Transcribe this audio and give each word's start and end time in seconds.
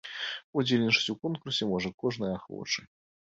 Удзельнічаць 0.59 1.11
у 1.13 1.15
конкурсе 1.27 1.69
можа 1.73 1.93
кожны 2.05 2.31
ахвочы. 2.39 2.81